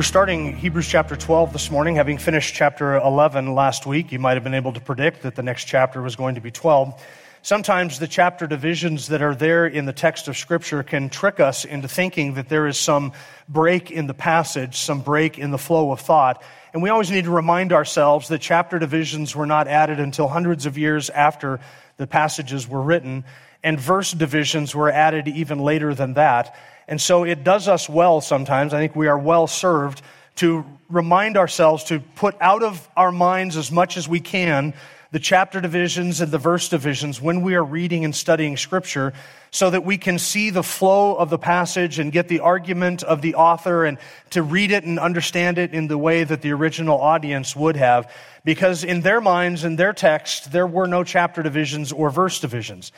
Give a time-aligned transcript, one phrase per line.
[0.00, 4.12] We're starting Hebrews chapter 12 this morning, having finished chapter 11 last week.
[4.12, 6.50] You might have been able to predict that the next chapter was going to be
[6.50, 7.04] 12.
[7.42, 11.66] Sometimes the chapter divisions that are there in the text of Scripture can trick us
[11.66, 13.12] into thinking that there is some
[13.46, 16.42] break in the passage, some break in the flow of thought.
[16.72, 20.64] And we always need to remind ourselves that chapter divisions were not added until hundreds
[20.64, 21.60] of years after
[21.98, 23.22] the passages were written,
[23.62, 26.56] and verse divisions were added even later than that.
[26.90, 28.74] And so it does us well sometimes.
[28.74, 30.02] I think we are well served
[30.36, 34.74] to remind ourselves to put out of our minds as much as we can
[35.12, 39.12] the chapter divisions and the verse divisions when we are reading and studying scripture
[39.50, 43.20] so that we can see the flow of the passage and get the argument of
[43.20, 43.98] the author and
[44.30, 48.12] to read it and understand it in the way that the original audience would have.
[48.44, 52.92] Because in their minds, in their text, there were no chapter divisions or verse divisions.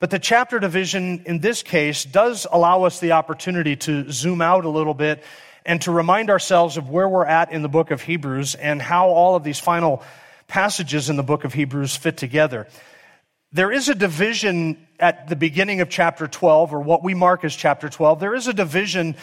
[0.00, 4.64] But the chapter division in this case does allow us the opportunity to zoom out
[4.64, 5.24] a little bit
[5.66, 9.08] and to remind ourselves of where we're at in the book of Hebrews and how
[9.08, 10.02] all of these final
[10.46, 12.68] passages in the book of Hebrews fit together.
[13.52, 17.56] There is a division at the beginning of chapter 12, or what we mark as
[17.56, 18.20] chapter 12.
[18.20, 19.16] There is a division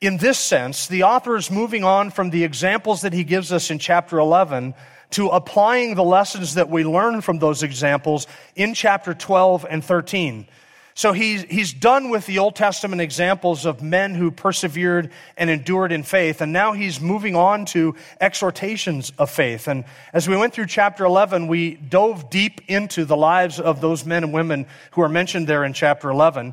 [0.00, 0.86] in this sense.
[0.86, 4.74] The author is moving on from the examples that he gives us in chapter 11
[5.12, 10.46] to applying the lessons that we learn from those examples in chapter 12 and 13.
[10.94, 15.90] So he's, he's done with the Old Testament examples of men who persevered and endured
[15.90, 19.68] in faith, and now he's moving on to exhortations of faith.
[19.68, 24.04] And as we went through chapter 11, we dove deep into the lives of those
[24.04, 26.52] men and women who are mentioned there in chapter 11.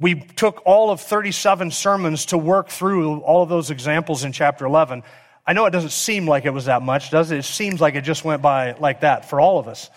[0.00, 4.66] We took all of 37 sermons to work through all of those examples in chapter
[4.66, 5.04] 11.
[5.46, 7.38] I know it doesn't seem like it was that much, does it?
[7.38, 9.90] It seems like it just went by like that for all of us.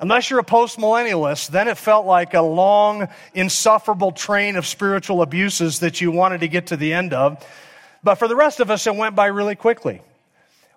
[0.00, 5.80] Unless you're a postmillennialist, then it felt like a long, insufferable train of spiritual abuses
[5.80, 7.44] that you wanted to get to the end of.
[8.02, 10.00] But for the rest of us, it went by really quickly.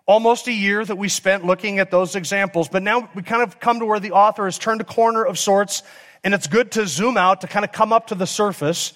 [0.05, 3.59] Almost a year that we spent looking at those examples, but now we kind of
[3.59, 5.84] come to where the author has turned a corner of sorts,
[6.23, 8.94] and it's good to zoom out to kind of come up to the surface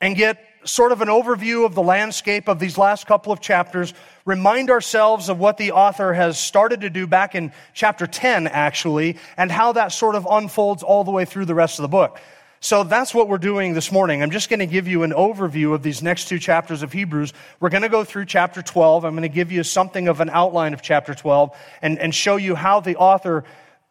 [0.00, 3.94] and get sort of an overview of the landscape of these last couple of chapters,
[4.24, 9.18] remind ourselves of what the author has started to do back in chapter 10, actually,
[9.36, 12.20] and how that sort of unfolds all the way through the rest of the book.
[12.60, 14.22] So that's what we're doing this morning.
[14.22, 17.34] I'm just going to give you an overview of these next two chapters of Hebrews.
[17.60, 19.04] We're going to go through chapter 12.
[19.04, 22.36] I'm going to give you something of an outline of chapter 12 and, and show
[22.36, 23.44] you how the author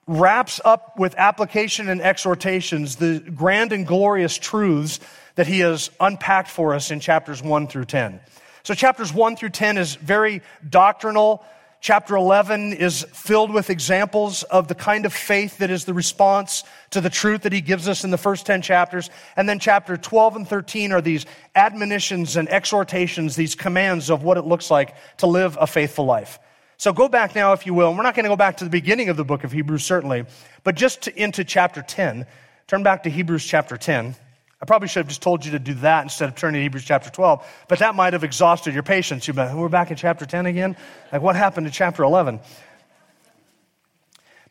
[0.08, 5.00] wraps up with application and exhortations the grand and glorious truths
[5.36, 8.20] that he has unpacked for us in chapters 1 through 10.
[8.64, 11.44] So, chapters 1 through 10 is very doctrinal.
[11.82, 16.64] Chapter 11 is filled with examples of the kind of faith that is the response
[16.92, 19.10] to the truth that he gives us in the first 10 chapters.
[19.36, 24.38] And then chapter 12 and 13 are these admonitions and exhortations, these commands of what
[24.38, 26.40] it looks like to live a faithful life.
[26.78, 27.90] So go back now, if you will.
[27.90, 29.84] And we're not going to go back to the beginning of the book of Hebrews,
[29.84, 30.26] certainly,
[30.64, 32.26] but just to, into chapter 10.
[32.68, 34.16] Turn back to Hebrews chapter 10.
[34.64, 36.86] I probably should have just told you to do that instead of turning to Hebrews
[36.86, 39.28] chapter 12, but that might have exhausted your patience.
[39.28, 40.78] You've been, we're back in chapter 10 again?
[41.12, 42.40] Like, what happened to chapter 11?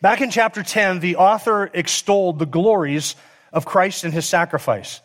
[0.03, 3.17] Back in chapter 10, the author extolled the glories
[3.55, 5.01] of Christ and his sacrifice.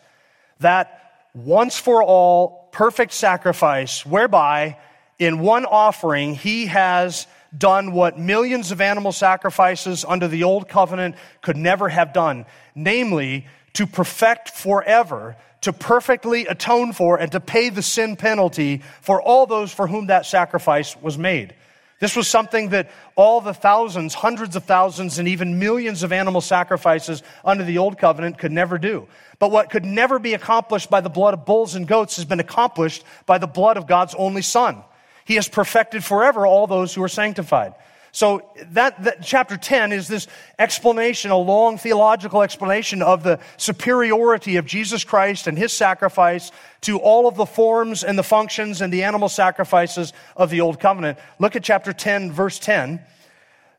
[0.60, 1.00] That
[1.32, 4.76] once for all perfect sacrifice, whereby
[5.18, 7.26] in one offering he has
[7.56, 12.44] done what millions of animal sacrifices under the old covenant could never have done,
[12.74, 13.46] namely,
[13.78, 19.46] to perfect forever, to perfectly atone for, and to pay the sin penalty for all
[19.46, 21.54] those for whom that sacrifice was made.
[22.00, 26.40] This was something that all the thousands, hundreds of thousands, and even millions of animal
[26.40, 29.06] sacrifices under the old covenant could never do.
[29.38, 32.40] But what could never be accomplished by the blood of bulls and goats has been
[32.40, 34.82] accomplished by the blood of God's only Son.
[35.24, 37.74] He has perfected forever all those who are sanctified.
[38.12, 40.26] So that, that, chapter 10 is this
[40.58, 46.50] explanation, a long theological explanation of the superiority of Jesus Christ and his sacrifice
[46.82, 50.80] to all of the forms and the functions and the animal sacrifices of the old
[50.80, 51.18] covenant.
[51.38, 53.00] Look at chapter 10 verse 10.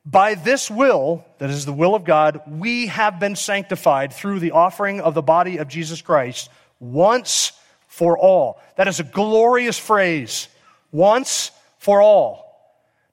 [0.05, 4.51] By this will, that is the will of God, we have been sanctified through the
[4.51, 6.49] offering of the body of Jesus Christ
[6.79, 7.51] once
[7.87, 8.61] for all.
[8.77, 10.47] That is a glorious phrase.
[10.91, 12.48] Once for all.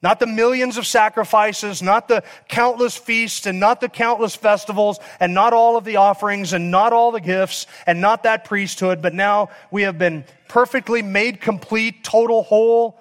[0.03, 5.33] Not the millions of sacrifices, not the countless feasts, and not the countless festivals, and
[5.33, 9.15] not all of the offerings, and not all the gifts, and not that priesthood, but
[9.15, 13.01] now we have been perfectly made complete, total, whole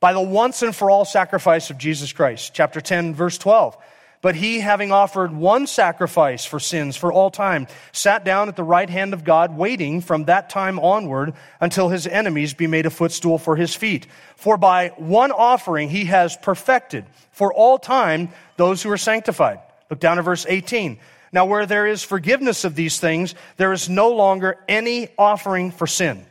[0.00, 2.52] by the once and for all sacrifice of Jesus Christ.
[2.54, 3.76] Chapter 10, verse 12.
[4.22, 8.62] But he, having offered one sacrifice for sins for all time, sat down at the
[8.62, 12.90] right hand of God, waiting from that time onward until his enemies be made a
[12.90, 14.06] footstool for his feet.
[14.36, 18.28] For by one offering he has perfected for all time
[18.58, 19.60] those who are sanctified.
[19.88, 20.98] Look down at verse 18.
[21.32, 25.86] Now, where there is forgiveness of these things, there is no longer any offering for
[25.86, 26.26] sin.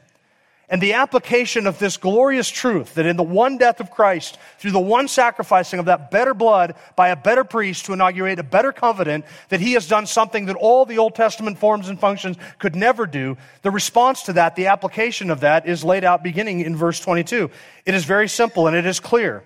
[0.71, 4.71] And the application of this glorious truth that in the one death of Christ, through
[4.71, 8.71] the one sacrificing of that better blood by a better priest to inaugurate a better
[8.71, 12.75] covenant, that he has done something that all the Old Testament forms and functions could
[12.75, 13.35] never do.
[13.63, 17.49] The response to that, the application of that, is laid out beginning in verse 22.
[17.85, 19.43] It is very simple and it is clear.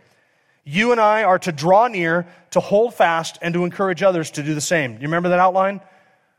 [0.65, 4.43] You and I are to draw near, to hold fast, and to encourage others to
[4.43, 4.95] do the same.
[4.95, 5.81] Do you remember that outline?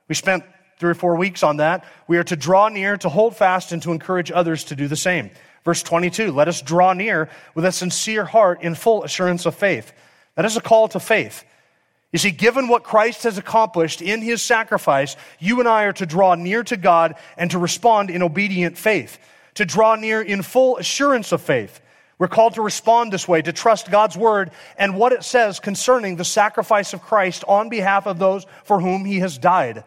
[0.08, 0.44] We spent
[0.79, 1.85] three or four weeks on that.
[2.09, 4.97] We are to draw near, to hold fast, and to encourage others to do the
[4.97, 5.31] same.
[5.65, 9.93] Verse 22 Let us draw near with a sincere heart in full assurance of faith.
[10.37, 11.44] That is a call to faith.
[12.12, 16.06] You see, given what Christ has accomplished in his sacrifice, you and I are to
[16.06, 19.19] draw near to God and to respond in obedient faith,
[19.55, 21.81] to draw near in full assurance of faith.
[22.19, 26.15] We're called to respond this way, to trust God's word and what it says concerning
[26.15, 29.82] the sacrifice of Christ on behalf of those for whom he has died.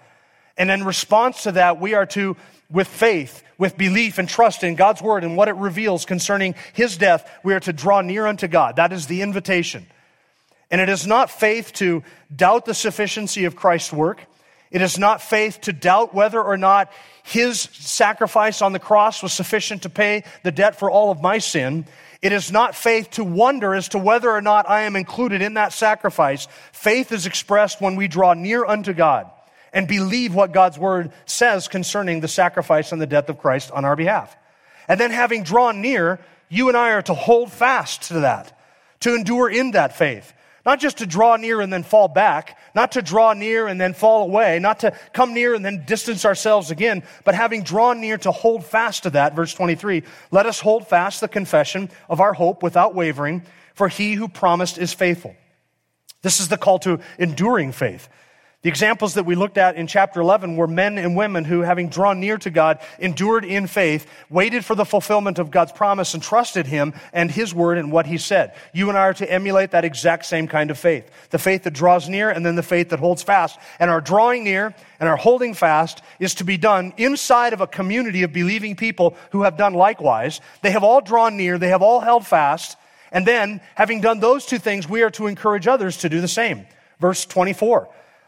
[0.57, 2.35] And in response to that, we are to,
[2.69, 6.97] with faith, with belief and trust in God's word and what it reveals concerning his
[6.97, 8.77] death, we are to draw near unto God.
[8.77, 9.85] That is the invitation.
[10.69, 12.03] And it is not faith to
[12.35, 14.21] doubt the sufficiency of Christ's work.
[14.69, 16.91] It is not faith to doubt whether or not
[17.23, 21.37] his sacrifice on the cross was sufficient to pay the debt for all of my
[21.37, 21.85] sin.
[22.21, 25.53] It is not faith to wonder as to whether or not I am included in
[25.53, 26.47] that sacrifice.
[26.73, 29.29] Faith is expressed when we draw near unto God
[29.73, 33.85] and believe what God's word says concerning the sacrifice and the death of Christ on
[33.85, 34.35] our behalf.
[34.87, 36.19] And then having drawn near,
[36.49, 38.57] you and I are to hold fast to that,
[39.01, 40.33] to endure in that faith.
[40.65, 43.93] Not just to draw near and then fall back, not to draw near and then
[43.93, 48.17] fall away, not to come near and then distance ourselves again, but having drawn near
[48.17, 49.33] to hold fast to that.
[49.33, 53.43] Verse 23, let us hold fast the confession of our hope without wavering,
[53.75, 55.35] for he who promised is faithful.
[56.21, 58.09] This is the call to enduring faith.
[58.63, 61.89] The examples that we looked at in chapter 11 were men and women who, having
[61.89, 66.23] drawn near to God, endured in faith, waited for the fulfillment of God's promise, and
[66.23, 68.55] trusted Him and His word and what He said.
[68.73, 71.07] You and I are to emulate that exact same kind of faith.
[71.29, 73.59] The faith that draws near and then the faith that holds fast.
[73.79, 77.67] And our drawing near and our holding fast is to be done inside of a
[77.67, 80.41] community of believing people who have done likewise.
[80.63, 82.75] They have all drawn near, they have all held fast.
[83.11, 86.27] And then, having done those two things, we are to encourage others to do the
[86.27, 86.65] same.
[86.99, 87.87] Verse 24.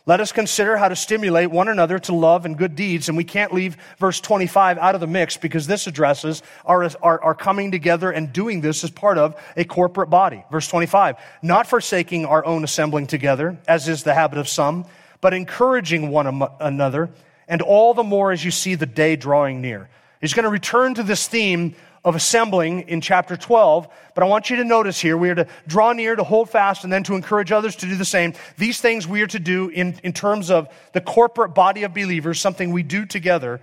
[0.10, 3.10] Let us consider how to stimulate one another to love and good deeds.
[3.10, 7.22] And we can't leave verse 25 out of the mix because this addresses our, our,
[7.22, 10.44] our, coming together and doing this as part of a corporate body.
[10.52, 14.86] Verse 25, not forsaking our own assembling together, as is the habit of some,
[15.22, 17.12] but encouraging one another,
[17.48, 19.90] and all the more as you see the day drawing near.
[20.22, 23.88] He's going to return to this theme of assembling in chapter 12.
[24.16, 26.84] But I want you to notice here, we are to draw near, to hold fast,
[26.84, 28.34] and then to encourage others to do the same.
[28.58, 32.40] These things we are to do in, in terms of the corporate body of believers,
[32.40, 33.62] something we do together.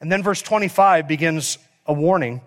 [0.00, 2.40] And then verse 25 begins a warning.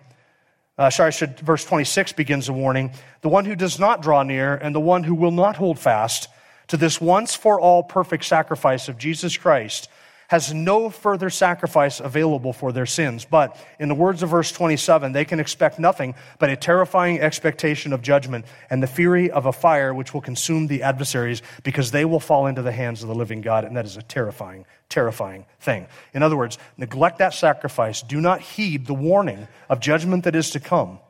[0.76, 2.92] Uh, sorry, should, verse 26 begins a warning.
[3.22, 6.28] The one who does not draw near and the one who will not hold fast
[6.68, 9.88] to this once for all perfect sacrifice of Jesus Christ
[10.28, 13.24] has no further sacrifice available for their sins.
[13.24, 17.92] But in the words of verse 27, they can expect nothing but a terrifying expectation
[17.92, 22.04] of judgment and the fury of a fire which will consume the adversaries because they
[22.04, 23.64] will fall into the hands of the living God.
[23.64, 25.86] And that is a terrifying, terrifying thing.
[26.12, 28.02] In other words, neglect that sacrifice.
[28.02, 31.00] Do not heed the warning of judgment that is to come.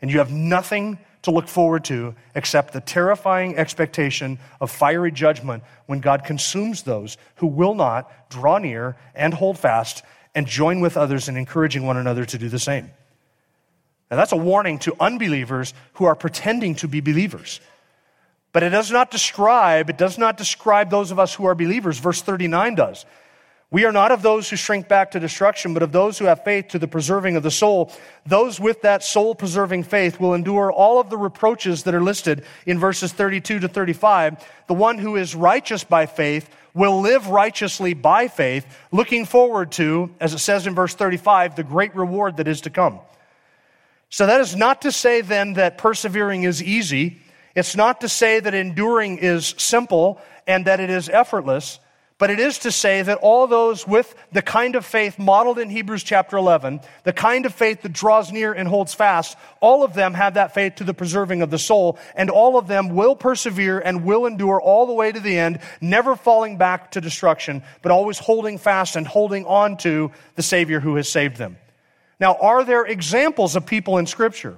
[0.00, 5.64] And you have nothing to look forward to except the terrifying expectation of fiery judgment
[5.86, 10.04] when God consumes those who will not draw near and hold fast
[10.36, 12.90] and join with others in encouraging one another to do the same.
[14.08, 17.60] Now, that's a warning to unbelievers who are pretending to be believers.
[18.52, 21.98] But it does not describe, it does not describe those of us who are believers.
[21.98, 23.04] Verse 39 does.
[23.70, 26.44] We are not of those who shrink back to destruction, but of those who have
[26.44, 27.92] faith to the preserving of the soul.
[28.24, 32.44] Those with that soul preserving faith will endure all of the reproaches that are listed
[32.64, 34.44] in verses 32 to 35.
[34.68, 40.14] The one who is righteous by faith will live righteously by faith, looking forward to,
[40.20, 43.00] as it says in verse 35, the great reward that is to come.
[44.10, 47.20] So that is not to say then that persevering is easy
[47.56, 51.80] It's not to say that enduring is simple and that it is effortless,
[52.18, 55.68] but it is to say that all those with the kind of faith modeled in
[55.68, 59.92] Hebrews chapter 11, the kind of faith that draws near and holds fast, all of
[59.92, 63.16] them have that faith to the preserving of the soul, and all of them will
[63.16, 67.62] persevere and will endure all the way to the end, never falling back to destruction,
[67.82, 71.58] but always holding fast and holding on to the Savior who has saved them.
[72.18, 74.56] Now, are there examples of people in Scripture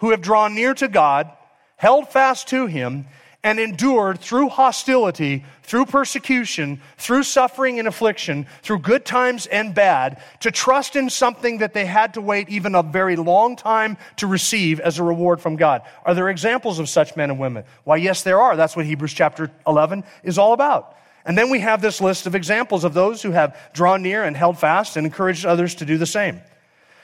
[0.00, 1.32] who have drawn near to God,
[1.76, 3.06] held fast to Him,
[3.44, 10.20] and endured through hostility, through persecution, through suffering and affliction, through good times and bad,
[10.40, 14.26] to trust in something that they had to wait even a very long time to
[14.26, 15.82] receive as a reward from God.
[16.04, 17.64] Are there examples of such men and women?
[17.84, 18.56] Why, yes, there are.
[18.56, 20.96] That's what Hebrews chapter 11 is all about.
[21.24, 24.36] And then we have this list of examples of those who have drawn near and
[24.36, 26.40] held fast and encouraged others to do the same.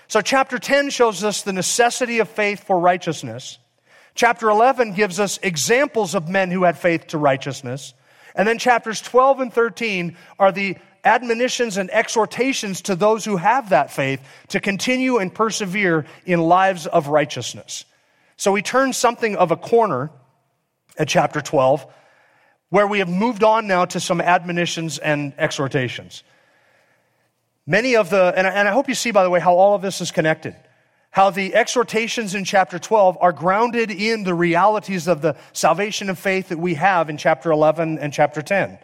[0.09, 3.59] So, chapter 10 shows us the necessity of faith for righteousness.
[4.15, 7.95] Chapter 11 gives us examples of men who had faith to righteousness.
[8.35, 13.71] And then chapters 12 and 13 are the admonitions and exhortations to those who have
[13.71, 17.85] that faith to continue and persevere in lives of righteousness.
[18.37, 20.11] So we turn something of a corner
[20.99, 21.87] at chapter 12
[22.71, 26.25] where we have moved on now to some admonitions and exhortations.
[27.67, 30.01] Many of the, and I, hope you see, by the way, how all of this
[30.01, 30.57] is connected
[31.15, 36.19] how the exhortations in chapter 12 are grounded in the realities of the salvation of
[36.19, 38.77] faith that we have in chapter 11 and chapter 10.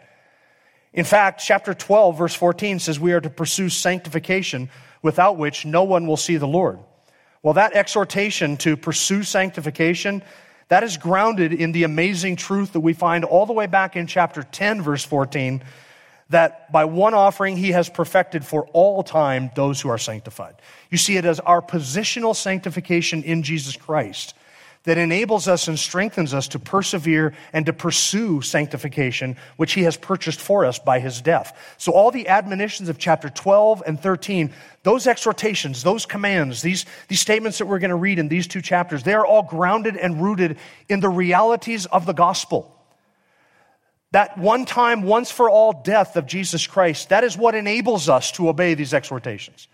[0.93, 4.69] In fact, chapter 12, verse 14 says we are to pursue sanctification
[5.01, 6.79] without which no one will see the Lord.
[7.43, 10.23] Well, that exhortation to pursue sanctification,
[10.69, 14.07] that is grounded in the amazing truth that we find all the way back in
[14.07, 15.61] chapter 10, verse 14,
[16.31, 20.55] that by one offering he has perfected for all time those who are sanctified.
[20.89, 24.33] You see it as our positional sanctification in Jesus Christ
[24.83, 29.95] that enables us and strengthens us to persevere and to pursue sanctification, which he has
[29.95, 31.75] purchased for us by his death.
[31.77, 34.51] So, all the admonitions of chapter 12 and 13,
[34.83, 38.61] those exhortations, those commands, these, these statements that we're going to read in these two
[38.61, 40.57] chapters, they are all grounded and rooted
[40.89, 42.80] in the realities of the gospel.
[44.11, 48.31] That one time, once for all death of Jesus Christ, that is what enables us
[48.33, 49.67] to obey these exhortations.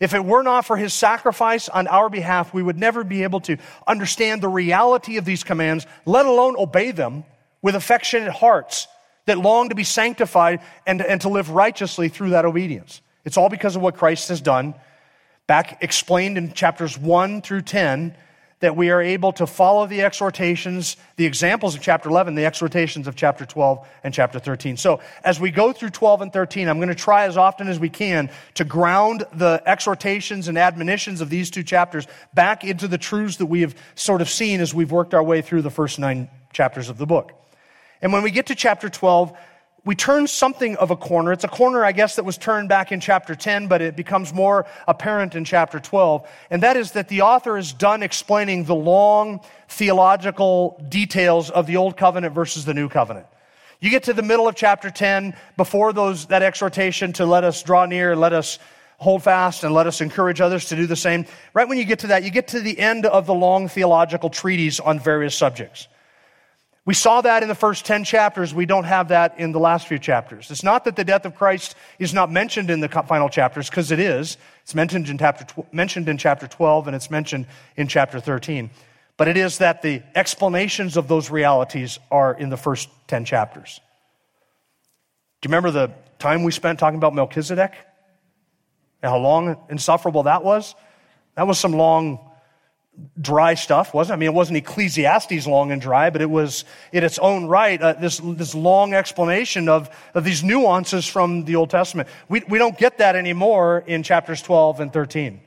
[0.00, 3.40] If it were not for his sacrifice on our behalf, we would never be able
[3.42, 3.56] to
[3.86, 7.24] understand the reality of these commands, let alone obey them
[7.62, 8.86] with affectionate hearts
[9.26, 13.00] that long to be sanctified and, and to live righteously through that obedience.
[13.24, 14.74] It's all because of what Christ has done.
[15.46, 18.14] Back explained in chapters 1 through 10,
[18.60, 23.06] that we are able to follow the exhortations, the examples of chapter 11, the exhortations
[23.06, 24.76] of chapter 12 and chapter 13.
[24.76, 27.78] So as we go through 12 and 13, I'm going to try as often as
[27.78, 32.98] we can to ground the exhortations and admonitions of these two chapters back into the
[32.98, 35.98] truths that we have sort of seen as we've worked our way through the first
[35.98, 37.32] nine chapters of the book.
[38.02, 39.36] And when we get to chapter 12,
[39.84, 41.32] we turn something of a corner.
[41.32, 44.34] It's a corner, I guess, that was turned back in chapter 10, but it becomes
[44.34, 46.28] more apparent in chapter 12.
[46.50, 51.76] And that is that the author is done explaining the long theological details of the
[51.76, 53.26] Old Covenant versus the New Covenant.
[53.80, 57.62] You get to the middle of chapter 10, before those, that exhortation to let us
[57.62, 58.58] draw near, let us
[58.98, 61.24] hold fast, and let us encourage others to do the same.
[61.54, 64.28] Right when you get to that, you get to the end of the long theological
[64.28, 65.86] treatise on various subjects.
[66.88, 68.54] We saw that in the first 10 chapters.
[68.54, 70.50] We don't have that in the last few chapters.
[70.50, 73.92] It's not that the death of Christ is not mentioned in the final chapters, because
[73.92, 74.38] it is.
[74.62, 78.70] It's mentioned in, chapter, mentioned in chapter 12 and it's mentioned in chapter 13.
[79.18, 83.82] But it is that the explanations of those realities are in the first 10 chapters.
[85.42, 87.74] Do you remember the time we spent talking about Melchizedek?
[89.02, 90.74] And how long insufferable that was?
[91.34, 92.27] That was some long
[93.20, 94.16] dry stuff, wasn't it?
[94.16, 97.80] I mean, it wasn't Ecclesiastes long and dry, but it was in its own right
[97.80, 102.08] uh, this, this long explanation of, of these nuances from the Old Testament.
[102.28, 105.40] We, we don't get that anymore in chapters 12 and 13.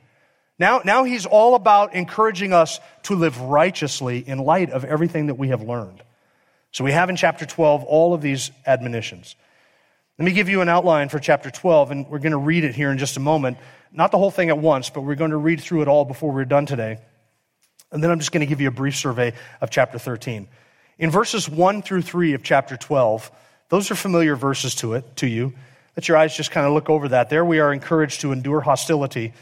[0.58, 5.34] Now, now he's all about encouraging us to live righteously in light of everything that
[5.34, 6.02] we have learned.
[6.70, 9.34] So we have in chapter 12 all of these admonitions.
[10.18, 12.74] Let me give you an outline for chapter 12, and we're going to read it
[12.74, 13.58] here in just a moment.
[13.92, 16.32] Not the whole thing at once, but we're going to read through it all before
[16.32, 16.98] we're done today.
[17.92, 20.48] And then I'm just going to give you a brief survey of chapter 13.
[20.98, 23.30] In verses 1 through 3 of chapter 12,
[23.68, 25.52] those are familiar verses to it, to you.
[25.96, 27.28] Let your eyes just kind of look over that.
[27.28, 29.32] There we are encouraged to endure hostility.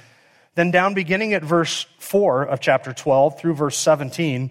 [0.57, 4.51] Then down beginning at verse 4 of chapter 12 through verse 17,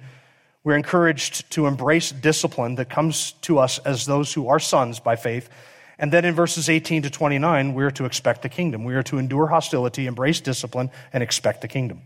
[0.63, 5.15] we're encouraged to embrace discipline that comes to us as those who are sons by
[5.15, 5.49] faith.
[5.97, 8.85] And then in verses 18 to 29, we are to expect the kingdom.
[8.85, 12.01] We are to endure hostility, embrace discipline, and expect the kingdom.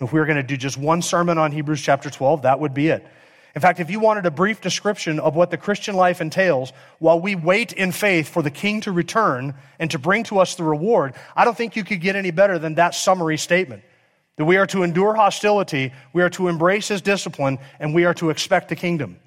[0.00, 2.74] If we were going to do just one sermon on Hebrews chapter 12, that would
[2.74, 3.06] be it.
[3.54, 7.20] In fact, if you wanted a brief description of what the Christian life entails while
[7.20, 10.64] we wait in faith for the king to return and to bring to us the
[10.64, 13.82] reward, I don't think you could get any better than that summary statement.
[14.36, 18.14] That we are to endure hostility, we are to embrace his discipline, and we are
[18.14, 19.18] to expect the kingdom.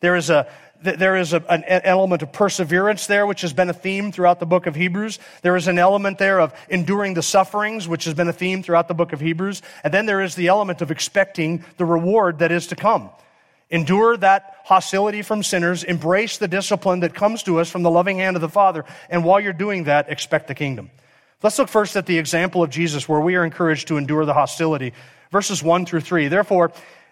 [0.00, 0.46] There is a,
[0.82, 4.46] there is a, an element of perseverance there, which has been a theme throughout the
[4.46, 5.18] book of Hebrews.
[5.42, 8.88] There is an element there of enduring the sufferings, which has been a theme throughout
[8.88, 9.62] the book of Hebrews.
[9.82, 13.10] And then there is the element of expecting the reward that is to come.
[13.70, 18.18] Endure that hostility from sinners, embrace the discipline that comes to us from the loving
[18.18, 20.90] hand of the Father, and while you're doing that, expect the kingdom.
[21.42, 24.34] Let's look first at the example of Jesus where we are encouraged to endure the
[24.34, 24.92] hostility.
[25.32, 26.28] Verses 1 through 3.
[26.28, 26.72] Therefore,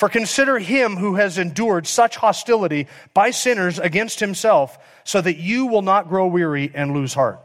[0.00, 5.66] For consider him who has endured such hostility by sinners against himself, so that you
[5.66, 7.38] will not grow weary and lose heart.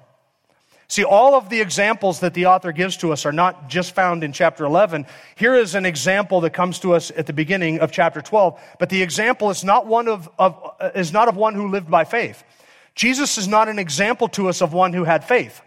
[0.88, 4.24] See, all of the examples that the author gives to us are not just found
[4.24, 5.06] in chapter 11.
[5.36, 8.88] Here is an example that comes to us at the beginning of chapter 12, but
[8.88, 12.06] the example is not one of, of uh, is not of one who lived by
[12.06, 12.42] faith.
[12.94, 15.60] Jesus is not an example to us of one who had faith.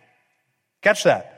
[0.80, 1.38] Catch that.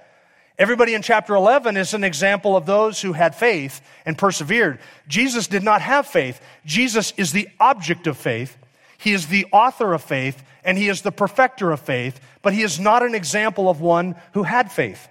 [0.60, 4.78] Everybody in chapter 11 is an example of those who had faith and persevered.
[5.08, 6.38] Jesus did not have faith.
[6.66, 8.58] Jesus is the object of faith.
[8.98, 12.60] He is the author of faith and he is the perfecter of faith, but he
[12.60, 15.08] is not an example of one who had faith.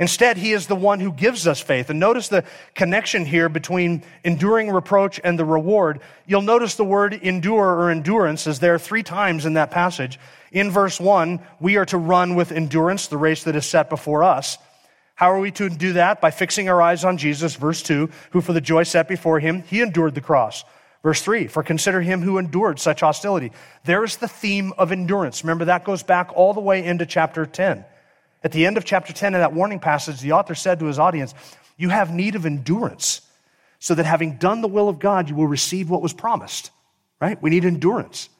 [0.00, 1.88] Instead, he is the one who gives us faith.
[1.88, 2.42] And notice the
[2.74, 6.00] connection here between enduring reproach and the reward.
[6.26, 10.18] You'll notice the word endure or endurance is there three times in that passage.
[10.52, 14.22] In verse one, we are to run with endurance the race that is set before
[14.22, 14.58] us.
[15.14, 16.20] How are we to do that?
[16.20, 19.62] By fixing our eyes on Jesus, verse 2, who for the joy set before him,
[19.62, 20.64] he endured the cross.
[21.02, 23.52] Verse 3, for consider him who endured such hostility.
[23.84, 25.44] There is the theme of endurance.
[25.44, 27.84] Remember, that goes back all the way into chapter 10.
[28.42, 30.98] At the end of chapter 10, in that warning passage, the author said to his
[30.98, 31.34] audience,
[31.76, 33.22] You have need of endurance,
[33.78, 36.70] so that having done the will of God, you will receive what was promised.
[37.20, 37.40] Right?
[37.42, 38.30] We need endurance.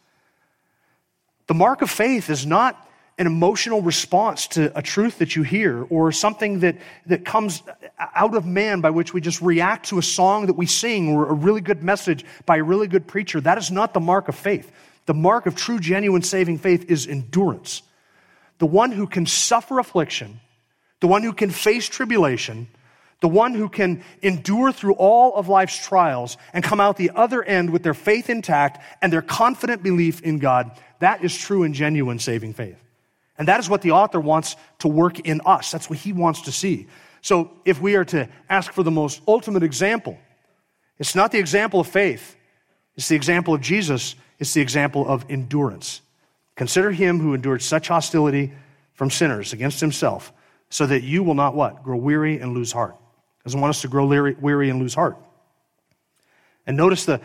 [1.50, 5.82] The mark of faith is not an emotional response to a truth that you hear
[5.90, 7.64] or something that, that comes
[7.98, 11.28] out of man by which we just react to a song that we sing or
[11.28, 13.40] a really good message by a really good preacher.
[13.40, 14.70] That is not the mark of faith.
[15.06, 17.82] The mark of true, genuine saving faith is endurance
[18.58, 20.38] the one who can suffer affliction,
[21.00, 22.68] the one who can face tribulation,
[23.20, 27.42] the one who can endure through all of life's trials and come out the other
[27.42, 31.74] end with their faith intact and their confident belief in God, that is true and
[31.74, 32.82] genuine saving faith.
[33.36, 35.70] And that is what the author wants to work in us.
[35.70, 36.86] That's what he wants to see.
[37.22, 40.18] So if we are to ask for the most ultimate example,
[40.98, 42.36] it's not the example of faith,
[42.96, 46.02] it's the example of Jesus, it's the example of endurance.
[46.54, 48.52] Consider him who endured such hostility
[48.92, 50.32] from sinners against himself,
[50.68, 51.82] so that you will not what?
[51.82, 52.96] Grow weary and lose heart.
[53.44, 55.16] Doesn't want us to grow weary and lose heart.
[56.66, 57.20] And notice the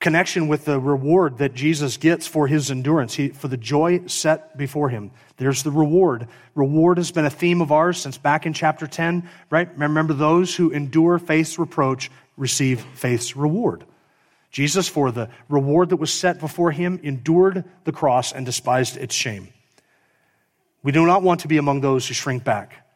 [0.00, 4.56] connection with the reward that Jesus gets for his endurance, he, for the joy set
[4.56, 5.10] before him.
[5.36, 6.28] There's the reward.
[6.54, 9.68] Reward has been a theme of ours since back in chapter 10, right?
[9.76, 13.84] Remember, those who endure faith's reproach receive faith's reward.
[14.50, 19.14] Jesus, for the reward that was set before him, endured the cross and despised its
[19.14, 19.48] shame.
[20.82, 22.86] We do not want to be among those who shrink back,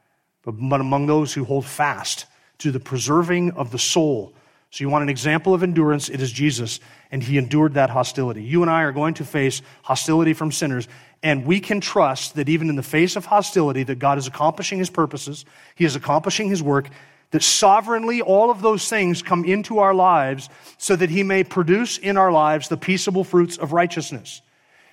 [0.45, 2.27] but among those who hold fast
[2.59, 4.33] to the preserving of the soul.
[4.73, 6.09] So, you want an example of endurance?
[6.09, 6.81] It is Jesus,
[7.11, 8.43] and he endured that hostility.
[8.43, 10.89] You and I are going to face hostility from sinners,
[11.23, 14.79] and we can trust that even in the face of hostility, that God is accomplishing
[14.79, 16.89] his purposes, he is accomplishing his work,
[17.33, 21.99] that sovereignly all of those things come into our lives so that he may produce
[21.99, 24.41] in our lives the peaceable fruits of righteousness.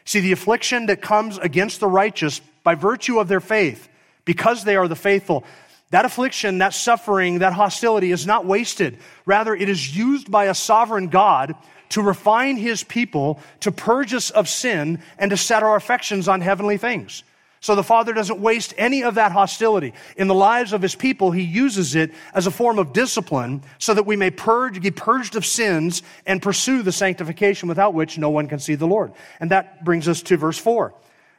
[0.04, 3.88] See, the affliction that comes against the righteous by virtue of their faith,
[4.26, 5.46] because they are the faithful,
[5.92, 9.00] that affliction, that suffering, that hostility is not wasted.
[9.26, 11.56] Rather, it is used by a sovereign God
[11.90, 16.42] to refine his people, to purge us of sin, and to set our affections on
[16.42, 17.24] heavenly things.
[17.62, 19.94] So the Father doesn't waste any of that hostility.
[20.16, 23.94] In the lives of His people, He uses it as a form of discipline so
[23.94, 28.30] that we may purge, be purged of sins and pursue the sanctification without which no
[28.30, 29.12] one can see the Lord.
[29.42, 30.94] And that brings us to verse 4.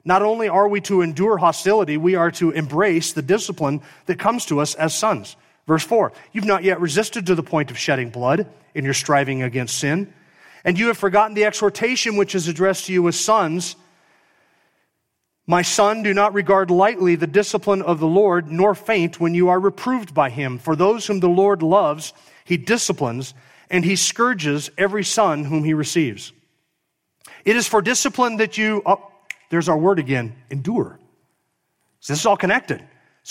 [0.05, 4.47] Not only are we to endure hostility, we are to embrace the discipline that comes
[4.47, 5.37] to us as sons.
[5.67, 9.43] Verse 4 You've not yet resisted to the point of shedding blood in your striving
[9.43, 10.13] against sin,
[10.65, 13.77] and you have forgotten the exhortation which is addressed to you as sons.
[15.47, 19.49] My son, do not regard lightly the discipline of the Lord, nor faint when you
[19.49, 20.59] are reproved by him.
[20.59, 22.13] For those whom the Lord loves,
[22.45, 23.35] he disciplines,
[23.69, 26.33] and he scourges every son whom he receives.
[27.45, 29.10] It is for discipline that you, oh,
[29.51, 30.99] there's our word again, endure.
[32.01, 32.83] So this is all connected.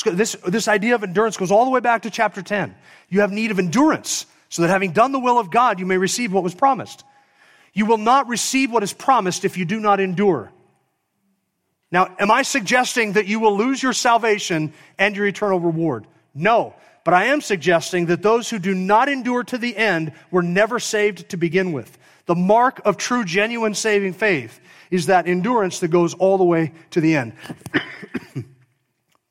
[0.06, 2.76] This, this idea of endurance goes all the way back to chapter 10.
[3.10, 5.98] You have need of endurance, so that having done the will of God, you may
[5.98, 7.04] receive what was promised.
[7.74, 10.52] You will not receive what is promised if you do not endure.
[11.92, 16.06] Now, am I suggesting that you will lose your salvation and your eternal reward?
[16.36, 16.76] No.
[17.04, 20.80] But I am suggesting that those who do not endure to the end were never
[20.80, 21.98] saved to begin with.
[22.28, 24.60] The mark of true, genuine saving faith
[24.92, 27.34] is that endurance that goes all the way to the end.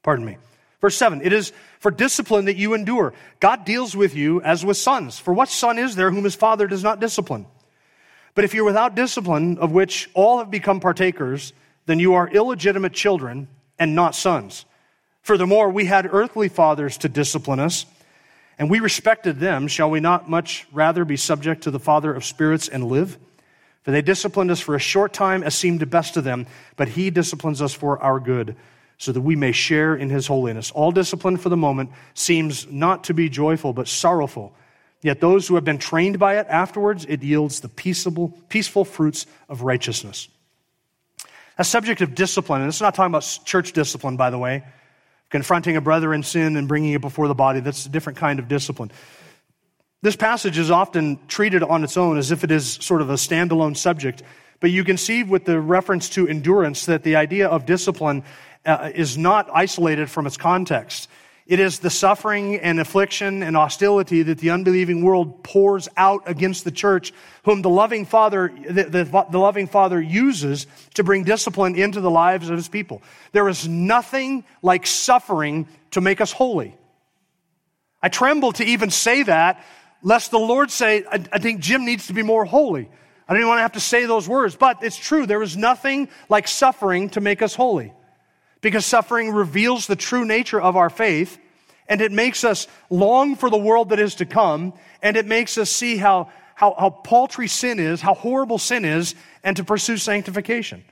[0.02, 0.38] Pardon me.
[0.80, 3.14] Verse 7 It is for discipline that you endure.
[3.40, 5.18] God deals with you as with sons.
[5.18, 7.46] For what son is there whom his father does not discipline?
[8.34, 11.52] But if you're without discipline, of which all have become partakers,
[11.86, 14.64] then you are illegitimate children and not sons.
[15.22, 17.84] Furthermore, we had earthly fathers to discipline us,
[18.58, 19.68] and we respected them.
[19.68, 23.18] Shall we not much rather be subject to the Father of spirits and live?
[23.88, 26.46] For they disciplined us for a short time as seemed best to them,
[26.76, 28.54] but he disciplines us for our good,
[28.98, 30.70] so that we may share in his holiness.
[30.70, 34.54] All discipline for the moment seems not to be joyful, but sorrowful.
[35.00, 39.24] Yet those who have been trained by it afterwards, it yields the peaceable, peaceful fruits
[39.48, 40.28] of righteousness.
[41.56, 44.64] A subject of discipline, and is not talking about church discipline, by the way,
[45.30, 47.60] confronting a brother in sin and bringing it before the body.
[47.60, 48.90] That's a different kind of discipline.
[50.00, 53.14] This passage is often treated on its own as if it is sort of a
[53.14, 54.22] standalone subject,
[54.60, 58.22] but you can see with the reference to endurance that the idea of discipline
[58.64, 61.08] uh, is not isolated from its context.
[61.48, 66.62] It is the suffering and affliction and hostility that the unbelieving world pours out against
[66.64, 67.12] the church,
[67.44, 72.10] whom the loving Father, the, the, the, loving Father uses to bring discipline into the
[72.10, 73.02] lives of his people.
[73.32, 76.76] There is nothing like suffering to make us holy.
[78.00, 79.64] I tremble to even say that,
[80.02, 82.88] lest the Lord say, I, I think Jim needs to be more holy.
[83.28, 85.26] I don't even want to have to say those words, but it's true.
[85.26, 87.92] There is nothing like suffering to make us holy
[88.60, 91.38] because suffering reveals the true nature of our faith
[91.88, 95.58] and it makes us long for the world that is to come and it makes
[95.58, 99.96] us see how, how, how paltry sin is, how horrible sin is, and to pursue
[99.96, 100.84] sanctification.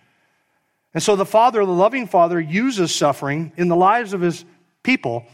[0.95, 4.45] And so the Father, the loving Father, uses suffering in the lives of his
[4.83, 5.25] people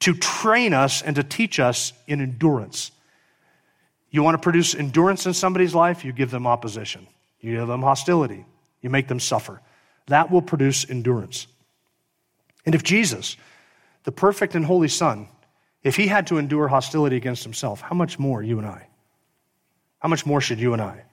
[0.00, 2.92] to train us and to teach us in endurance.
[4.10, 7.06] You want to produce endurance in somebody's life, you give them opposition,
[7.40, 8.44] you give them hostility,
[8.80, 9.60] you make them suffer.
[10.06, 11.46] That will produce endurance.
[12.66, 13.36] And if Jesus,
[14.04, 15.28] the perfect and holy Son,
[15.82, 18.86] if he had to endure hostility against himself, how much more you and I?
[20.00, 21.04] How much more should you and I?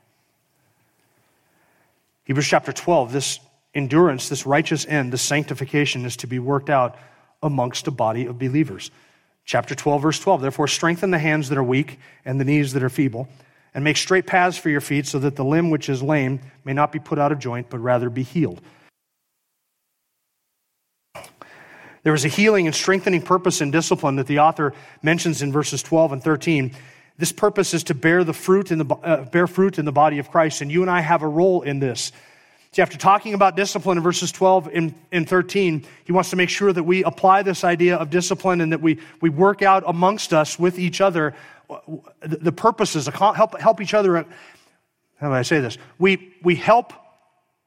[2.25, 3.39] Hebrews chapter 12, this
[3.73, 6.97] endurance, this righteous end, this sanctification is to be worked out
[7.43, 8.91] amongst a body of believers.
[9.47, 10.41] Chapter 12, verse 12.
[10.41, 13.29] Therefore, strengthen the hands that are weak and the knees that are feeble,
[13.73, 16.73] and make straight paths for your feet, so that the limb which is lame may
[16.73, 18.61] not be put out of joint, but rather be healed.
[22.03, 25.81] There is a healing and strengthening purpose and discipline that the author mentions in verses
[25.81, 26.75] 12 and 13.
[27.17, 30.19] This purpose is to bear the fruit in the uh, bear fruit in the body
[30.19, 32.11] of Christ, and you and I have a role in this.
[32.77, 36.47] See, after talking about discipline in verses 12 and, and 13, he wants to make
[36.47, 40.31] sure that we apply this idea of discipline and that we, we work out amongst
[40.31, 41.33] us with each other
[41.71, 41.79] uh,
[42.19, 44.17] the, the purposes, help, help each other.
[44.17, 44.23] Uh,
[45.19, 45.79] how do I say this?
[45.97, 46.93] We, we help,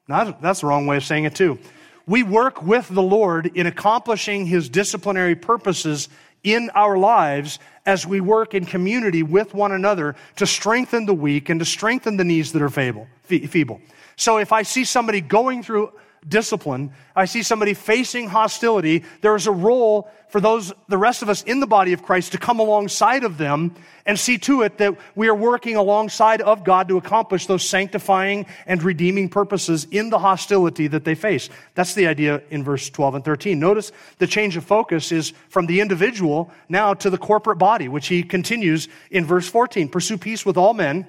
[0.07, 1.59] not, that's the wrong way of saying it too
[2.07, 6.09] we work with the Lord in accomplishing his disciplinary purposes
[6.45, 11.49] in our lives as we work in community with one another to strengthen the weak
[11.49, 13.81] and to strengthen the knees that are feeble.
[14.21, 15.93] So if I see somebody going through
[16.29, 21.31] discipline, I see somebody facing hostility, there is a role for those, the rest of
[21.31, 24.77] us in the body of Christ to come alongside of them and see to it
[24.77, 30.11] that we are working alongside of God to accomplish those sanctifying and redeeming purposes in
[30.11, 31.49] the hostility that they face.
[31.75, 33.59] That's the idea in verse 12 and 13.
[33.59, 38.09] Notice the change of focus is from the individual now to the corporate body, which
[38.09, 39.89] he continues in verse 14.
[39.89, 41.07] Pursue peace with all men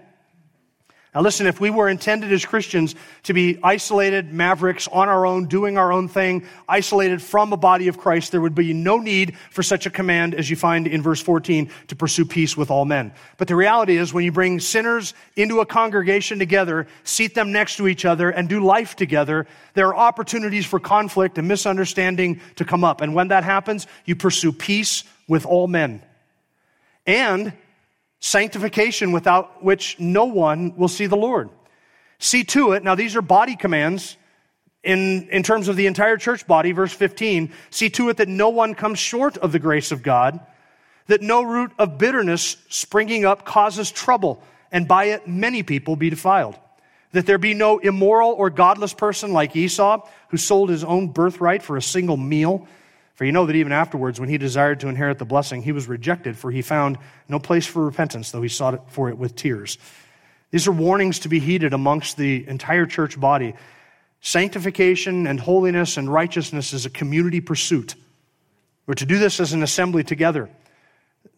[1.14, 5.46] now, listen, if we were intended as Christians to be isolated mavericks on our own,
[5.46, 9.36] doing our own thing, isolated from a body of Christ, there would be no need
[9.50, 12.86] for such a command as you find in verse 14 to pursue peace with all
[12.86, 13.12] men.
[13.36, 17.76] But the reality is, when you bring sinners into a congregation together, seat them next
[17.76, 22.64] to each other, and do life together, there are opportunities for conflict and misunderstanding to
[22.64, 23.02] come up.
[23.02, 26.04] And when that happens, you pursue peace with all men.
[27.06, 27.52] And
[28.22, 31.50] sanctification without which no one will see the Lord.
[32.20, 34.16] See to it, now these are body commands.
[34.84, 38.50] in, in terms of the entire church body, verse 15, see to it that no
[38.50, 40.40] one comes short of the grace of God,
[41.08, 46.10] that no root of bitterness springing up causes trouble, and by it many people be
[46.10, 46.58] defiled.
[47.12, 51.62] That there be no immoral or godless person like Esau, who sold his own birthright
[51.62, 52.68] for a single meal.
[53.22, 55.88] For you know that even afterwards, when he desired to inherit the blessing, he was
[55.88, 56.98] rejected, for he found
[57.30, 59.78] no place for repentance, though he sought for it with tears.
[60.50, 63.54] These are warnings to be heeded amongst the entire church body.
[64.22, 67.94] Sanctification and holiness and righteousness is a community pursuit.
[68.88, 70.50] We're to do this as an assembly together.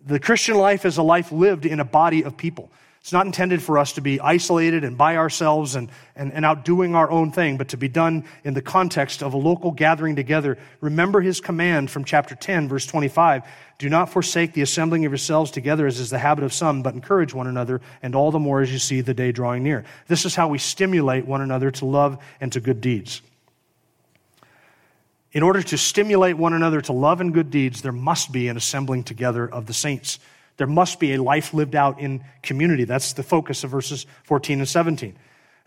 [0.06, 2.72] The Christian life is a life lived in a body of people.
[3.04, 7.12] It's not intended for us to be isolated and by ourselves and, and, and our
[7.12, 10.58] own thing, but to be done in the context of a local gathering together.
[10.80, 13.44] Remember his command from chapter 10, verse 25
[13.78, 16.94] Do not forsake the assembling of yourselves together, as is the habit of some, but
[16.94, 19.84] encourage one another, and all the more as you see the day drawing near.
[20.08, 23.22] This is how we stimulate one another to love and to good deeds.
[25.34, 28.56] In order to stimulate one another to love and good deeds, there must be an
[28.56, 30.20] assembling together of the saints.
[30.58, 32.84] There must be a life lived out in community.
[32.84, 35.16] That's the focus of verses 14 and 17.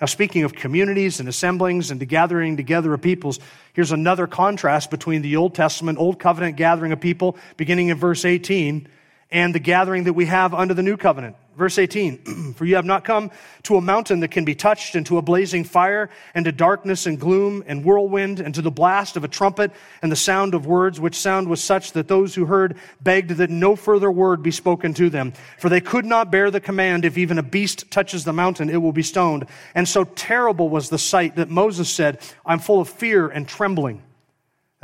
[0.01, 3.41] Now, speaking of communities and assemblings and the gathering together of peoples,
[3.73, 8.27] here's another contrast between the Old Testament, Old Covenant gathering of people, beginning in verse
[8.27, 8.89] 18,
[9.31, 11.37] and the gathering that we have under the New Covenant.
[11.57, 13.31] Verse 18, for you have not come
[13.63, 17.07] to a mountain that can be touched, and to a blazing fire, and to darkness
[17.07, 20.67] and gloom and whirlwind, and to the blast of a trumpet and the sound of
[20.67, 24.51] words, which sound was such that those who heard begged that no further word be
[24.51, 25.33] spoken to them.
[25.59, 28.77] For they could not bear the command, if even a beast touches the mountain, it
[28.77, 29.47] will be stoned.
[29.75, 34.03] And so terrible was the sight that Moses said, I'm full of fear and trembling.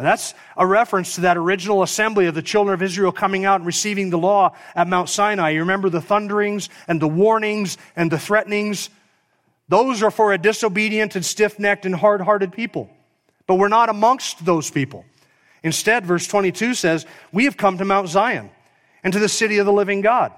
[0.03, 3.61] And that's a reference to that original assembly of the children of Israel coming out
[3.61, 5.51] and receiving the law at Mount Sinai.
[5.51, 8.91] You remember the thunderings and the warnings and the threatenings?
[9.69, 12.91] Those are for a disobedient and stiff necked and hard hearted people.
[13.47, 15.05] But we're not amongst those people.
[15.63, 18.51] Instead, verse 22 says, We have come to Mount Zion
[19.05, 20.33] and to the city of the living God,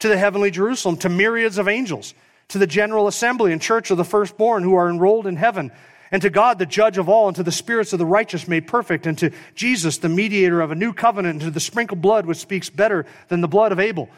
[0.00, 2.12] to the heavenly Jerusalem, to myriads of angels,
[2.48, 5.70] to the general assembly and church of the firstborn who are enrolled in heaven
[6.10, 8.66] and to God, the judge of all, and to the spirits of the righteous made
[8.66, 12.26] perfect, and to Jesus, the mediator of a new covenant, and to the sprinkled blood
[12.26, 14.08] which speaks better than the blood of Abel.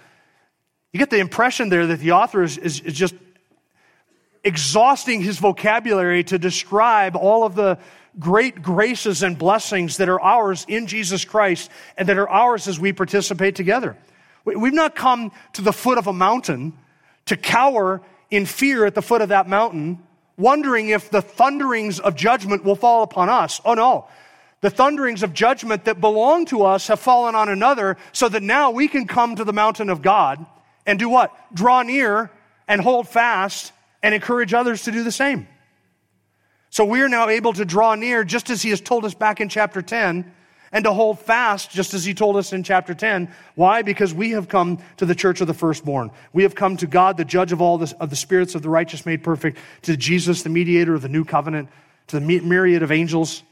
[0.92, 3.14] You get the impression there that the author is, is, is just
[4.44, 7.78] exhausting his vocabulary to describe all of the
[8.18, 12.80] great graces and blessings that are ours in Jesus Christ and that are ours as
[12.80, 13.96] we participate together.
[14.44, 16.72] We've not come to the foot of a mountain
[17.26, 20.02] to cower in fear at the foot of that mountain
[20.38, 23.60] wondering if the thunderings of judgment will fall upon us.
[23.64, 24.08] Oh no.
[24.60, 28.70] The thunderings of judgment that belong to us have fallen on another so that now
[28.70, 30.44] we can come to the mountain of God
[30.86, 31.32] and do what?
[31.54, 32.30] Draw near
[32.66, 33.72] and hold fast
[34.02, 35.46] and encourage others to do the same.
[36.70, 39.40] So we are now able to draw near just as he has told us back
[39.40, 40.34] in chapter 10
[40.72, 43.32] and to hold fast, just as he told us in chapter 10.
[43.54, 43.82] Why?
[43.82, 46.10] Because we have come to the church of the firstborn.
[46.32, 49.06] We have come to God, the judge of all of the spirits of the righteous
[49.06, 51.68] made perfect, to Jesus, the mediator of the new covenant,
[52.08, 53.42] to the myriad of angels.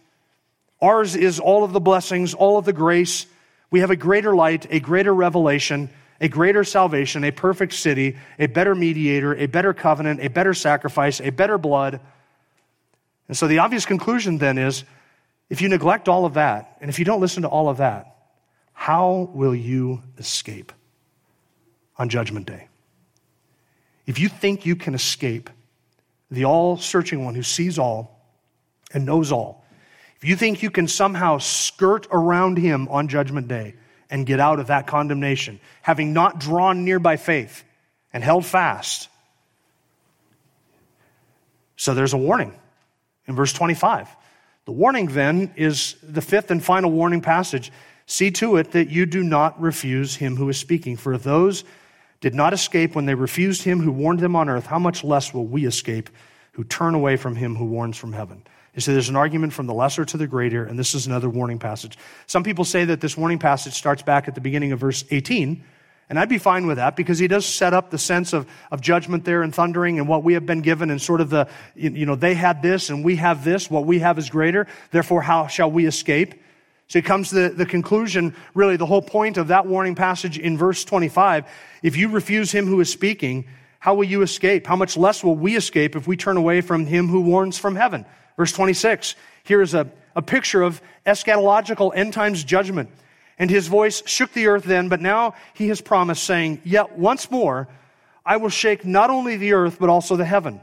[0.80, 3.26] Ours is all of the blessings, all of the grace.
[3.70, 5.88] We have a greater light, a greater revelation,
[6.20, 11.20] a greater salvation, a perfect city, a better mediator, a better covenant, a better sacrifice,
[11.20, 12.00] a better blood.
[13.28, 14.84] And so the obvious conclusion then is
[15.48, 18.16] if you neglect all of that, and if you don't listen to all of that,
[18.72, 20.72] how will you escape
[21.96, 22.68] on Judgment Day?
[24.06, 25.50] If you think you can escape
[26.30, 28.20] the all searching one who sees all
[28.92, 29.64] and knows all,
[30.16, 33.74] if you think you can somehow skirt around him on Judgment Day
[34.08, 37.64] and get out of that condemnation, having not drawn near by faith
[38.12, 39.08] and held fast,
[41.76, 42.54] so there's a warning
[43.26, 44.08] in verse 25.
[44.66, 47.72] The warning then is the fifth and final warning passage.
[48.06, 50.96] See to it that you do not refuse him who is speaking.
[50.96, 51.64] For if those
[52.20, 55.32] did not escape when they refused him who warned them on earth, how much less
[55.32, 56.10] will we escape
[56.52, 58.42] who turn away from him who warns from heaven?
[58.74, 61.30] You see, there's an argument from the lesser to the greater, and this is another
[61.30, 61.96] warning passage.
[62.26, 65.64] Some people say that this warning passage starts back at the beginning of verse 18,
[66.08, 68.80] and I'd be fine with that because he does set up the sense of, of
[68.80, 72.06] judgment there and thundering and what we have been given and sort of the, you
[72.06, 73.68] know, they had this and we have this.
[73.68, 74.68] What we have is greater.
[74.92, 76.34] Therefore, how shall we escape?
[76.86, 80.38] So he comes to the, the conclusion, really the whole point of that warning passage
[80.38, 81.44] in verse 25.
[81.82, 83.46] If you refuse him who is speaking,
[83.80, 84.66] how will you escape?
[84.66, 87.74] How much less will we escape if we turn away from him who warns from
[87.74, 88.06] heaven?
[88.36, 89.16] Verse 26.
[89.42, 92.90] Here is a, a picture of eschatological end times judgment.
[93.38, 97.30] And his voice shook the earth then, but now he has promised, saying, Yet once
[97.30, 97.68] more
[98.24, 100.60] I will shake not only the earth, but also the heaven.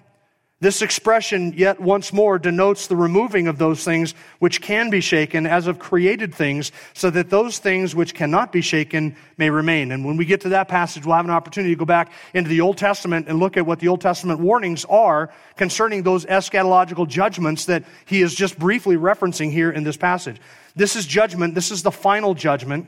[0.63, 5.45] This expression, yet once more, denotes the removing of those things which can be shaken
[5.45, 9.91] as of created things, so that those things which cannot be shaken may remain.
[9.91, 12.49] And when we get to that passage, we'll have an opportunity to go back into
[12.49, 17.10] the Old Testament and look at what the Old Testament warnings are concerning those eschatological
[17.10, 20.39] judgments that he is just briefly referencing here in this passage.
[20.78, 21.56] This is judgment.
[21.56, 22.88] This is the final judgment.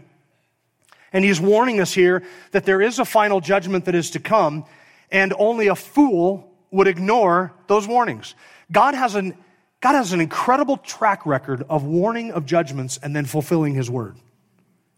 [1.12, 4.64] And he's warning us here that there is a final judgment that is to come,
[5.12, 8.36] and only a fool would ignore those warnings.
[8.70, 9.38] God has an,
[9.80, 14.18] God has an incredible track record of warning of judgments and then fulfilling his word.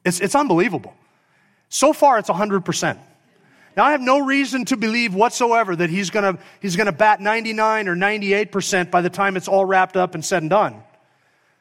[0.03, 0.95] It's, it's unbelievable.
[1.69, 2.97] So far, it's 100%.
[3.75, 7.87] Now, I have no reason to believe whatsoever that he's going he's to bat 99
[7.87, 10.81] or 98% by the time it's all wrapped up and said and done.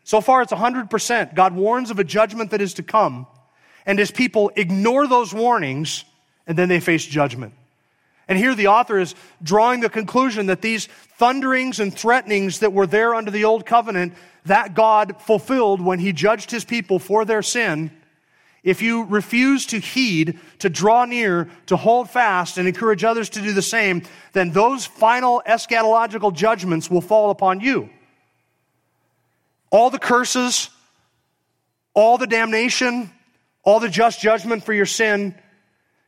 [0.05, 1.35] So far, it's 100%.
[1.35, 3.27] God warns of a judgment that is to come,
[3.85, 6.07] and his people ignore those warnings,
[6.47, 7.53] and then they face judgment.
[8.29, 10.87] And here the author is drawing the conclusion that these
[11.19, 14.15] thunderings and threatenings that were there under the old covenant,
[14.47, 17.91] that God fulfilled when he judged his people for their sin.
[18.65, 23.41] If you refuse to heed, to draw near, to hold fast, and encourage others to
[23.41, 27.89] do the same, then those final eschatological judgments will fall upon you.
[29.71, 30.69] All the curses,
[31.95, 33.13] all the damnation,
[33.63, 35.37] all the just judgment for your sin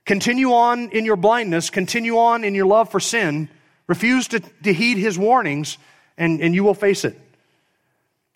[0.08, 3.46] Continue on in your blindness, continue on in your love for sin,
[3.86, 5.76] refuse to, to heed his warnings,
[6.16, 7.14] and, and you will face it.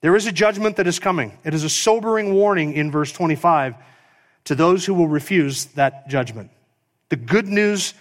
[0.03, 1.33] There is a judgment that is coming.
[1.45, 3.75] It is a sobering warning in verse 25
[4.45, 6.51] to those who will refuse that judgment.
[7.09, 7.95] The good news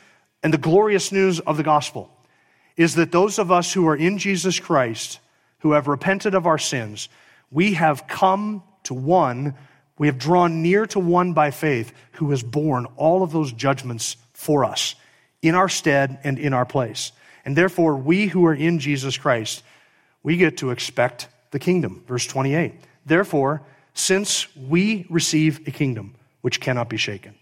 [0.44, 2.12] and the glorious news of the gospel
[2.76, 5.22] is that those of us who are in Jesus Christ,
[5.60, 7.08] who have repented of our sins,
[7.50, 9.56] we have come to one
[10.02, 14.18] we have drawn near to one by faith who has borne all of those judgments
[14.34, 14.96] for us
[15.44, 17.12] in our stead and in our place.
[17.46, 19.62] And therefore, we who are in Jesus Christ,
[20.24, 22.04] we get to expect the kingdom.
[22.08, 22.74] Verse 28.
[23.06, 23.62] Therefore,
[23.94, 27.36] since we receive a kingdom which cannot be shaken,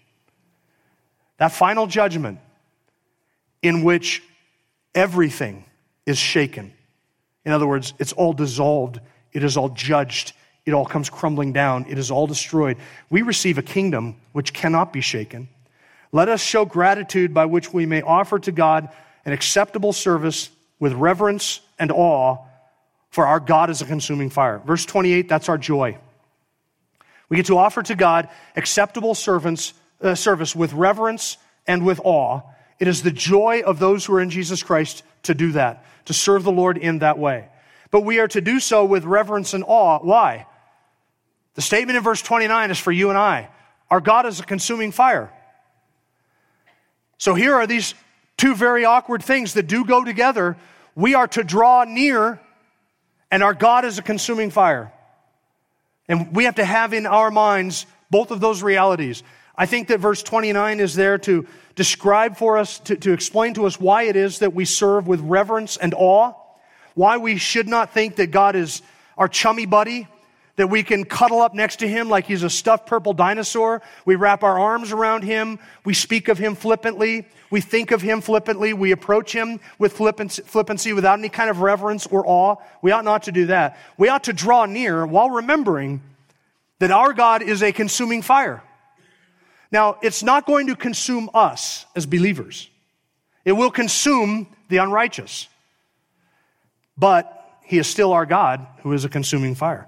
[1.38, 2.40] that final judgment
[3.62, 4.22] in which
[4.94, 5.64] everything
[6.06, 6.74] is shaken.
[7.46, 9.00] In other words, it's all dissolved,
[9.32, 10.34] it is all judged,
[10.70, 11.86] it all comes crumbling down.
[11.90, 12.78] It is all destroyed.
[13.10, 15.50] We receive a kingdom which cannot be shaken.
[16.12, 18.90] Let us show gratitude by which we may offer to God
[19.26, 22.38] an acceptable service with reverence and awe,
[23.10, 24.60] for our God is a consuming fire.
[24.60, 25.98] Verse 28, that's our joy.
[27.28, 32.42] We get to offer to God acceptable servants, uh, service with reverence and with awe.
[32.80, 36.14] It is the joy of those who are in Jesus Christ to do that, to
[36.14, 37.48] serve the Lord in that way.
[37.92, 40.00] But we are to do so with reverence and awe.
[40.00, 40.46] Why?
[41.60, 43.50] The statement in verse 29 is for you and I.
[43.90, 45.30] Our God is a consuming fire.
[47.18, 47.96] So here are these
[48.38, 50.56] two very awkward things that do go together.
[50.96, 52.40] We are to draw near,
[53.30, 54.94] and our God is a consuming fire.
[56.08, 59.22] And we have to have in our minds both of those realities.
[59.54, 61.46] I think that verse 29 is there to
[61.76, 65.20] describe for us, to, to explain to us why it is that we serve with
[65.20, 66.36] reverence and awe,
[66.94, 68.82] why we should not think that God is
[69.18, 70.08] our chummy buddy,
[70.60, 73.82] that we can cuddle up next to him like he's a stuffed purple dinosaur.
[74.04, 75.58] We wrap our arms around him.
[75.86, 77.26] We speak of him flippantly.
[77.50, 78.74] We think of him flippantly.
[78.74, 82.58] We approach him with flippancy without any kind of reverence or awe.
[82.82, 83.78] We ought not to do that.
[83.98, 86.02] We ought to draw near while remembering
[86.80, 88.62] that our God is a consuming fire.
[89.72, 92.70] Now, it's not going to consume us as believers.
[93.46, 95.48] It will consume the unrighteous.
[96.98, 99.86] But he is still our God who is a consuming fire.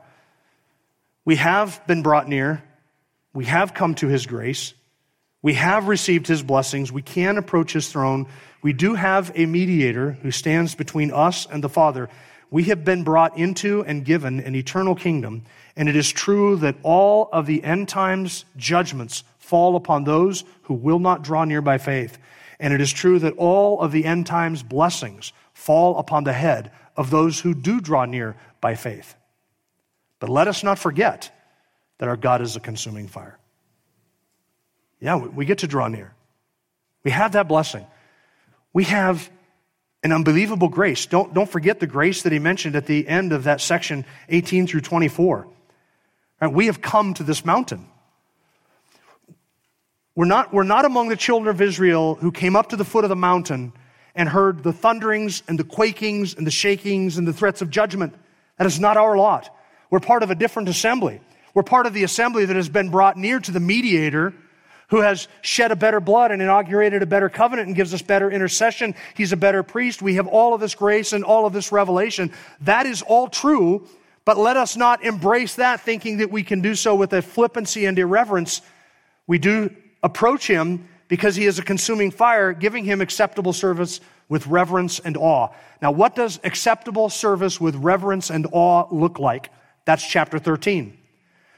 [1.23, 2.63] We have been brought near.
[3.33, 4.73] We have come to his grace.
[5.41, 6.91] We have received his blessings.
[6.91, 8.27] We can approach his throne.
[8.61, 12.09] We do have a mediator who stands between us and the Father.
[12.49, 15.43] We have been brought into and given an eternal kingdom.
[15.75, 20.73] And it is true that all of the end times judgments fall upon those who
[20.73, 22.17] will not draw near by faith.
[22.59, 26.71] And it is true that all of the end times blessings fall upon the head
[26.95, 29.15] of those who do draw near by faith.
[30.21, 31.31] But let us not forget
[31.97, 33.37] that our God is a consuming fire.
[35.01, 36.13] Yeah, we get to draw near.
[37.03, 37.87] We have that blessing.
[38.71, 39.29] We have
[40.03, 41.07] an unbelievable grace.
[41.07, 44.67] Don't, don't forget the grace that he mentioned at the end of that section 18
[44.67, 45.47] through 24.
[46.39, 47.87] Right, we have come to this mountain.
[50.13, 53.05] We're not, we're not among the children of Israel who came up to the foot
[53.05, 53.73] of the mountain
[54.13, 58.13] and heard the thunderings and the quakings and the shakings and the threats of judgment.
[58.59, 59.49] That is not our lot.
[59.91, 61.21] We're part of a different assembly.
[61.53, 64.33] We're part of the assembly that has been brought near to the mediator
[64.87, 68.29] who has shed a better blood and inaugurated a better covenant and gives us better
[68.29, 68.95] intercession.
[69.15, 70.01] He's a better priest.
[70.01, 72.31] We have all of this grace and all of this revelation.
[72.61, 73.87] That is all true,
[74.25, 77.85] but let us not embrace that thinking that we can do so with a flippancy
[77.85, 78.61] and irreverence.
[79.27, 79.73] We do
[80.03, 85.15] approach him because he is a consuming fire, giving him acceptable service with reverence and
[85.17, 85.49] awe.
[85.81, 89.49] Now, what does acceptable service with reverence and awe look like?
[89.85, 90.97] That's chapter 13.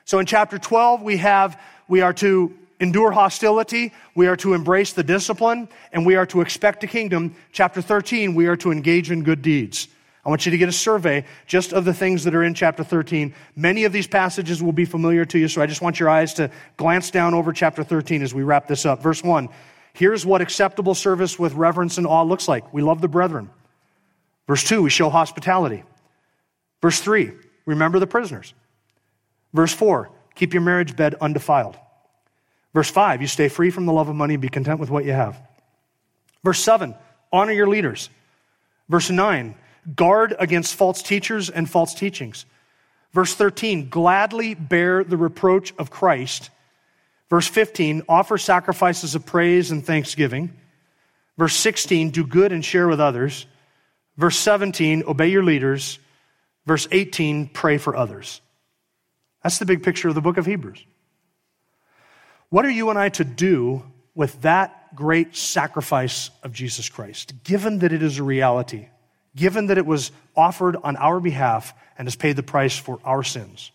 [0.05, 4.93] So in chapter 12, we have, we are to endure hostility, we are to embrace
[4.93, 7.35] the discipline, and we are to expect a kingdom.
[7.51, 9.87] Chapter 13, we are to engage in good deeds.
[10.25, 12.83] I want you to get a survey just of the things that are in chapter
[12.83, 13.33] 13.
[13.55, 16.33] Many of these passages will be familiar to you, so I just want your eyes
[16.35, 19.01] to glance down over chapter 13 as we wrap this up.
[19.01, 19.49] Verse 1
[19.93, 22.73] Here's what acceptable service with reverence and awe looks like.
[22.73, 23.49] We love the brethren.
[24.47, 25.83] Verse 2, we show hospitality.
[26.81, 27.31] Verse 3,
[27.65, 28.53] remember the prisoners.
[29.53, 31.77] Verse 4, keep your marriage bed undefiled.
[32.73, 35.05] Verse 5, you stay free from the love of money and be content with what
[35.05, 35.39] you have.
[36.43, 36.95] Verse 7,
[37.31, 38.09] honor your leaders.
[38.89, 39.55] Verse 9,
[39.95, 42.45] guard against false teachers and false teachings.
[43.13, 46.49] Verse 13, gladly bear the reproach of Christ.
[47.29, 50.51] Verse 15, offer sacrifices of praise and thanksgiving.
[51.37, 53.45] Verse 16, do good and share with others.
[54.17, 55.99] Verse 17, obey your leaders.
[56.65, 58.41] Verse 18, pray for others.
[59.43, 60.83] That's the big picture of the book of Hebrews.
[62.49, 63.83] What are you and I to do
[64.15, 68.87] with that great sacrifice of Jesus Christ, given that it is a reality,
[69.35, 73.23] given that it was offered on our behalf and has paid the price for our
[73.23, 73.71] sins?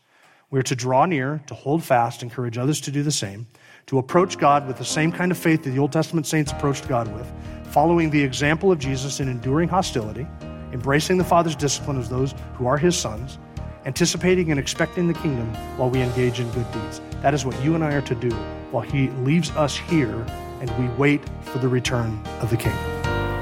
[0.50, 3.46] We are to draw near, to hold fast, encourage others to do the same,
[3.86, 6.88] to approach God with the same kind of faith that the Old Testament saints approached
[6.88, 7.30] God with,
[7.72, 10.26] following the example of Jesus in enduring hostility,
[10.72, 13.38] embracing the Father's discipline as those who are his sons,
[13.84, 17.00] anticipating and expecting the kingdom while we engage in good deeds.
[17.22, 18.30] That is what you and I are to do
[18.70, 20.26] while He leaves us here
[20.60, 22.76] and we wait for the return of the King.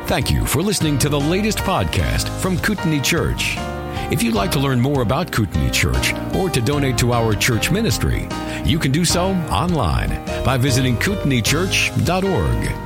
[0.06, 3.56] Thank you for listening to the latest podcast from Kootenai Church.
[4.12, 7.72] If you'd like to learn more about Kootenai Church or to donate to our church
[7.72, 8.28] ministry,
[8.64, 12.85] you can do so online by visiting kootenaichurch.org.